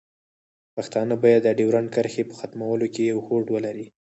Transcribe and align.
پښتانه 0.75 1.15
باید 1.23 1.41
د 1.45 1.49
ډیورنډ 1.59 1.89
کرښې 1.95 2.23
په 2.29 2.33
ختمولو 2.39 2.85
کې 2.93 3.01
یو 3.11 3.19
هوډ 3.27 3.45
ولري. 3.51 3.87